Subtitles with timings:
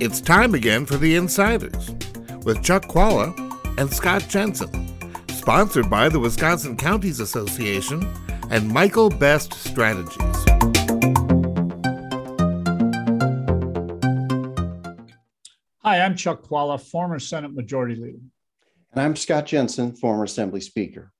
[0.00, 1.90] It's time again for The Insiders
[2.44, 3.34] with Chuck Chvala
[3.80, 4.70] and Scott Jensen,
[5.30, 8.06] sponsored by the Wisconsin Counties Association
[8.48, 10.14] and Michael Best Strategies.
[15.82, 18.20] Hi, I'm Chuck Chvala, former Senate Majority Leader.
[18.92, 21.12] And I'm Scott Jensen, former Assembly Speaker.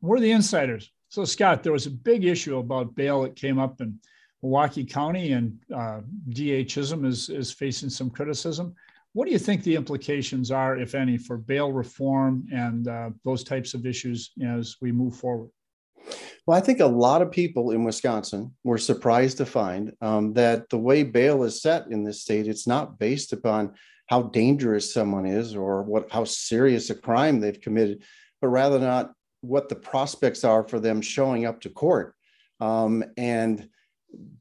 [0.00, 0.90] We're the insiders.
[1.10, 4.00] So, Scott, there was a big issue about bail that came up in
[4.44, 8.74] Milwaukee County, and uh, DA Chisholm is, is facing some criticism.
[9.14, 13.42] What do you think the implications are, if any, for bail reform and uh, those
[13.42, 15.48] types of issues as we move forward?
[16.46, 20.68] Well, I think a lot of people in Wisconsin were surprised to find um, that
[20.68, 23.72] the way bail is set in this state, it's not based upon
[24.08, 28.02] how dangerous someone is or what how serious a crime they've committed,
[28.42, 32.14] but rather not what the prospects are for them showing up to court.
[32.60, 33.70] Um, and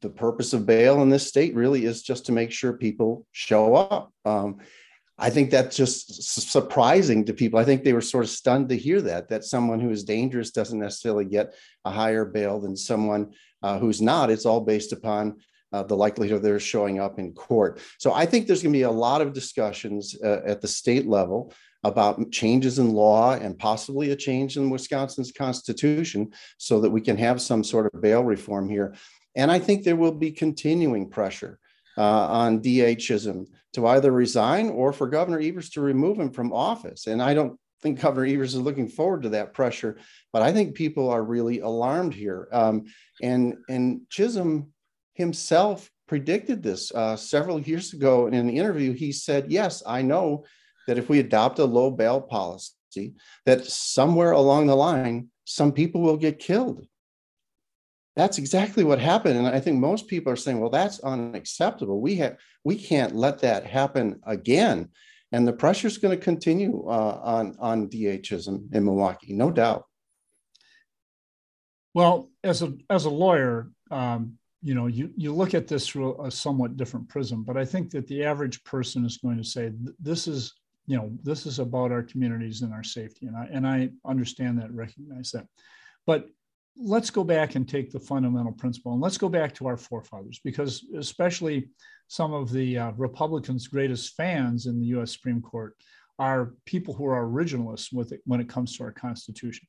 [0.00, 3.74] the purpose of bail in this state really is just to make sure people show
[3.74, 4.12] up.
[4.24, 4.58] Um,
[5.18, 7.60] I think that's just surprising to people.
[7.60, 10.50] I think they were sort of stunned to hear that that someone who is dangerous
[10.50, 14.30] doesn't necessarily get a higher bail than someone uh, who's not.
[14.30, 15.36] It's all based upon
[15.72, 17.80] uh, the likelihood of their showing up in court.
[17.98, 21.06] So I think there's going to be a lot of discussions uh, at the state
[21.06, 21.52] level
[21.84, 27.16] about changes in law and possibly a change in Wisconsin's constitution so that we can
[27.16, 28.94] have some sort of bail reform here.
[29.34, 31.58] And I think there will be continuing pressure
[31.96, 36.52] uh, on DA Chisholm to either resign or for Governor Evers to remove him from
[36.52, 37.06] office.
[37.06, 39.98] And I don't think Governor Evers is looking forward to that pressure,
[40.32, 42.48] but I think people are really alarmed here.
[42.52, 42.84] Um,
[43.20, 44.72] and and Chisholm
[45.14, 48.92] himself predicted this uh, several years ago in an interview.
[48.92, 50.44] He said, "Yes, I know
[50.86, 53.14] that if we adopt a low bail policy,
[53.46, 56.86] that somewhere along the line, some people will get killed."
[58.14, 62.00] That's exactly what happened and i think most people are saying well that's unacceptable.
[62.00, 64.88] We have we can't let that happen again.
[65.32, 69.50] And the pressure is going to continue uh, on on DA Chisholm in Milwaukee, no
[69.50, 69.86] doubt.
[71.94, 76.22] Well, as a as a lawyer, um, you know, you you look at this through
[76.22, 79.72] a somewhat different prism, but I think that the average person is going to say
[79.98, 80.52] this is
[80.86, 84.58] you know this is about our communities and our safety, and I and I understand
[84.60, 85.46] that, recognize that,
[86.06, 86.26] but
[86.76, 90.40] let's go back and take the fundamental principle and let's go back to our forefathers
[90.42, 91.68] because especially
[92.08, 95.76] some of the uh, republicans greatest fans in the us supreme court
[96.18, 99.66] are people who are originalists with it when it comes to our constitution.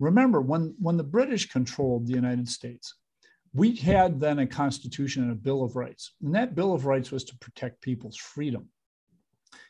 [0.00, 2.94] Remember when when the british controlled the united states
[3.54, 7.10] we had then a constitution and a bill of rights and that bill of rights
[7.10, 8.68] was to protect people's freedom.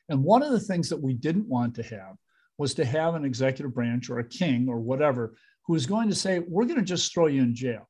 [0.09, 2.17] And one of the things that we didn't want to have
[2.59, 5.35] was to have an executive branch or a king or whatever
[5.67, 7.89] who is going to say, We're going to just throw you in jail.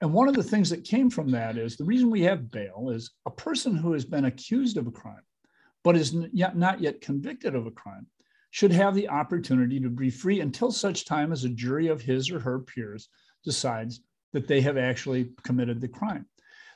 [0.00, 2.90] And one of the things that came from that is the reason we have bail
[2.92, 5.22] is a person who has been accused of a crime,
[5.84, 8.08] but is yet, not yet convicted of a crime,
[8.50, 12.30] should have the opportunity to be free until such time as a jury of his
[12.30, 13.08] or her peers
[13.44, 14.00] decides
[14.32, 16.26] that they have actually committed the crime.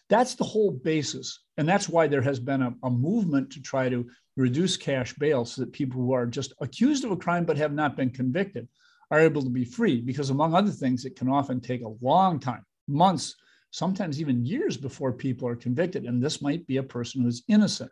[0.08, 1.40] That's the whole basis.
[1.56, 5.44] And that's why there has been a, a movement to try to reduce cash bail
[5.44, 8.68] so that people who are just accused of a crime but have not been convicted
[9.10, 12.38] are able to be free because, among other things, it can often take a long
[12.38, 13.36] time, months,
[13.70, 16.04] sometimes even years before people are convicted.
[16.04, 17.90] And this might be a person who's innocent.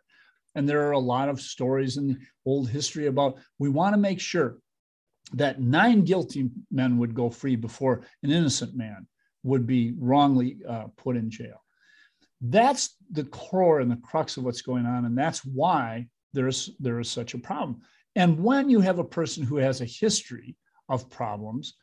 [0.55, 4.19] And there are a lot of stories in old history about we want to make
[4.19, 4.57] sure
[5.33, 9.07] that nine guilty men would go free before an innocent man
[9.43, 11.63] would be wrongly uh, put in jail.
[12.41, 15.05] That's the core and the crux of what's going on.
[15.05, 17.81] And that's why there's, there is such a problem.
[18.15, 20.55] And when you have a person who has a history
[20.89, 21.73] of problems,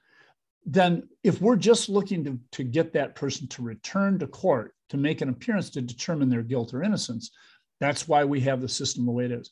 [0.65, 4.97] then if we're just looking to, to get that person to return to court to
[4.97, 7.31] make an appearance to determine their guilt or innocence,
[7.81, 9.51] that's why we have the system the way it is.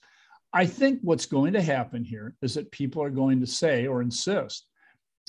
[0.52, 4.02] I think what's going to happen here is that people are going to say or
[4.02, 4.66] insist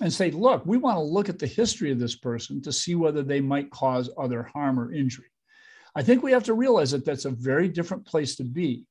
[0.01, 2.95] and say, look, we want to look at the history of this person to see
[2.95, 5.27] whether they might cause other harm or injury.
[5.95, 8.85] I think we have to realize that that's a very different place to be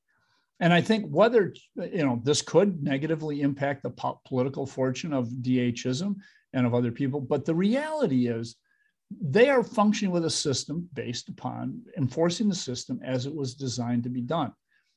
[0.61, 5.43] and I think whether you know this could negatively impact the po- political fortune of
[5.43, 6.17] DA Chisholm
[6.53, 8.57] and of other people, but the reality is
[9.21, 14.05] they are functioning with a system based upon enforcing the system as it was designed
[14.05, 14.53] to be done.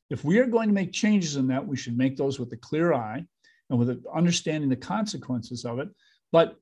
[0.09, 2.57] If we are going to make changes in that, we should make those with a
[2.57, 3.25] clear eye
[3.69, 5.89] and with understanding the consequences of it.
[6.31, 6.57] But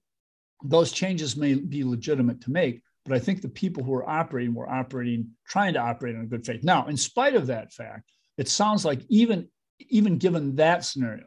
[0.63, 2.81] those changes may be legitimate to make.
[3.03, 6.45] But I think the people who are operating were operating, trying to operate in good
[6.45, 6.63] faith.
[6.63, 9.47] Now, in spite of that fact, it sounds like even
[9.89, 11.25] even given that scenario,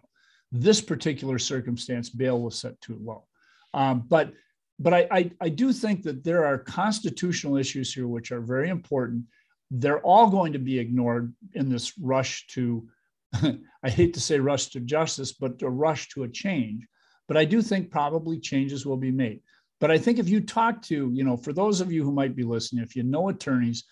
[0.52, 3.24] this particular circumstance, bail was set too low.
[3.72, 4.32] Um, but
[4.78, 8.68] but I, I, I do think that there are constitutional issues here which are very
[8.70, 9.24] important.
[9.70, 12.86] they're all going to be ignored in this rush to,
[13.82, 16.86] I hate to say rush to justice, but a rush to a change.
[17.28, 19.40] But I do think probably changes will be made.
[19.80, 22.36] But I think if you talk to, you know, for those of you who might
[22.36, 23.84] be listening, if you know attorneys,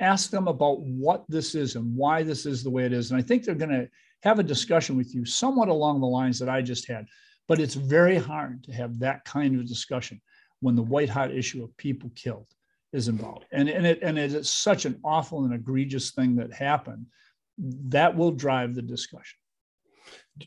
[0.00, 3.10] ask them about what this is and why this is the way it is.
[3.10, 3.88] And I think they're going to
[4.22, 7.06] have a discussion with you somewhat along the lines that I just had.
[7.46, 10.20] But it's very hard to have that kind of discussion
[10.60, 12.46] when the white hot issue of people killed
[12.92, 13.46] is involved.
[13.52, 17.06] And, and, it, and it is such an awful and egregious thing that happened.
[17.58, 19.37] That will drive the discussion.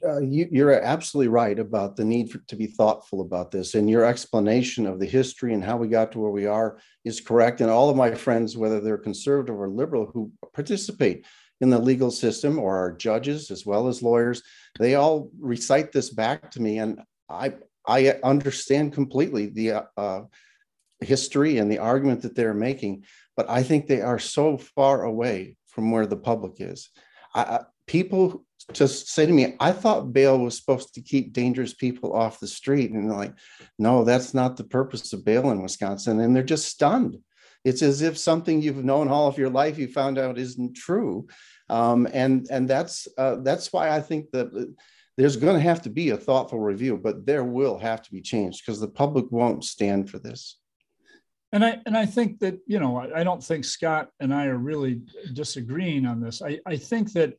[0.05, 3.75] Uh, you, are absolutely right about the need for, to be thoughtful about this.
[3.75, 7.21] And your explanation of the history and how we got to where we are is
[7.21, 7.61] correct.
[7.61, 11.25] And all of my friends, whether they're conservative or liberal, who participate
[11.61, 14.41] in the legal system or are judges as well as lawyers,
[14.79, 16.79] they all recite this back to me.
[16.79, 17.53] And I,
[17.87, 20.21] I understand completely the uh,
[21.01, 23.05] history and the argument that they're making,
[23.35, 26.89] but I think they are so far away from where the public is.
[27.33, 32.13] I, people just say to me, I thought bail was supposed to keep dangerous people
[32.13, 32.91] off the street.
[32.91, 33.33] And like,
[33.79, 36.19] no, that's not the purpose of bail in Wisconsin.
[36.19, 37.17] And they're just stunned.
[37.63, 41.27] It's as if something you've known all of your life you found out isn't true.
[41.69, 44.73] Um, and and that's uh, that's why I think that
[45.17, 48.21] there's going to have to be a thoughtful review, but there will have to be
[48.21, 50.57] change because the public won't stand for this.
[51.53, 54.45] And I and I think that you know I, I don't think Scott and I
[54.45, 55.01] are really
[55.33, 56.41] disagreeing on this.
[56.41, 57.35] I, I think that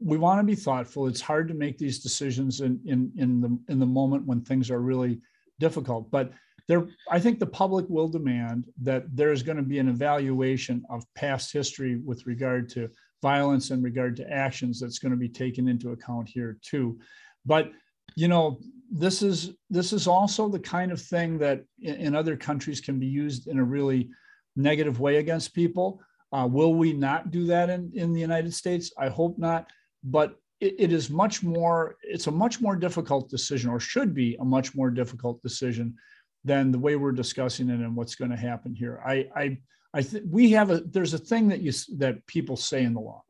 [0.00, 1.06] we want to be thoughtful.
[1.06, 4.70] It's hard to make these decisions in in in the in the moment when things
[4.70, 5.20] are really
[5.58, 6.10] difficult.
[6.10, 6.32] But
[6.68, 10.84] there, I think the public will demand that there is going to be an evaluation
[10.90, 12.90] of past history with regard to
[13.22, 16.98] violence and regard to actions that's going to be taken into account here too.
[17.44, 17.72] But
[18.14, 18.60] you know,
[18.90, 22.98] this is this is also the kind of thing that in, in other countries can
[22.98, 24.10] be used in a really
[24.54, 26.00] negative way against people.
[26.32, 28.92] Uh, will we not do that in, in the United States?
[28.98, 29.70] I hope not
[30.04, 34.36] but it, it is much more it's a much more difficult decision or should be
[34.40, 35.96] a much more difficult decision
[36.44, 39.00] than the way we're discussing it and what's going to happen here.
[39.04, 39.58] I i
[39.94, 43.00] i think we have a there's a thing that you that people say in the
[43.00, 43.22] law.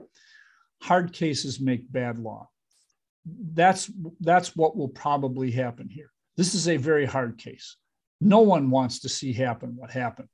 [0.82, 2.48] Hard cases make bad law.
[3.26, 6.10] That's that's what will probably happen here.
[6.36, 7.76] This is a very hard case.
[8.20, 10.28] No one wants to see happen what happened.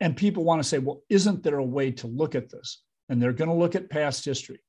[0.00, 2.82] And people want to say well isn't there a way to look at this?
[3.08, 4.60] And they're going to look at past history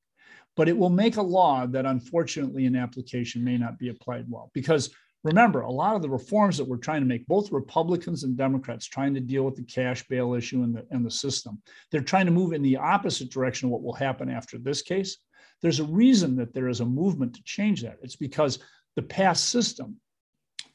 [0.58, 4.50] but it will make a law that unfortunately in application may not be applied well.
[4.52, 4.90] Because
[5.22, 8.84] remember, a lot of the reforms that we're trying to make, both Republicans and Democrats
[8.84, 11.62] trying to deal with the cash bail issue and the, and the system,
[11.92, 15.18] they're trying to move in the opposite direction of what will happen after this case.
[15.62, 17.98] There's a reason that there is a movement to change that.
[18.02, 18.58] It's because
[18.96, 20.00] the past system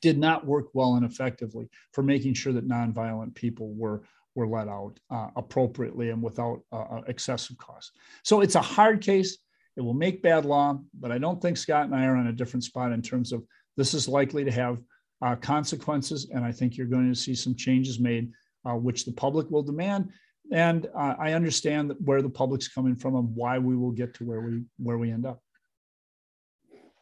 [0.01, 4.03] did not work well and effectively for making sure that nonviolent people were
[4.35, 7.91] were let out uh, appropriately and without uh, uh excessive costs.
[8.24, 9.38] So it's a hard case.
[9.75, 12.34] It will make bad law, but I don't think Scott and I are on a
[12.34, 13.44] different spot in terms of
[13.75, 14.78] this is likely to have
[15.24, 16.30] uh, consequences.
[16.31, 18.31] And I think you're going to see some changes made,
[18.66, 20.10] uh, which the public will demand.
[20.52, 24.25] And uh, I understand where the public's coming from and why we will get to
[24.25, 25.42] where we where we end up.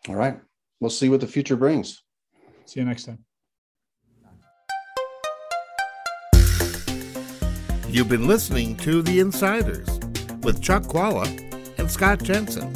[0.08, 0.40] All right.
[0.80, 2.02] We'll see what the future brings.
[2.66, 3.20] See you next time.
[7.90, 10.00] You've been listening to The Insiders
[10.44, 11.51] with Chuck Chvala
[11.82, 12.72] and Scott Jensen.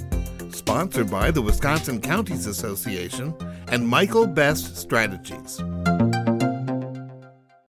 [0.52, 3.36] Sponsored by the Wisconsin Counties Association
[3.68, 5.62] and Michael Best Strategies.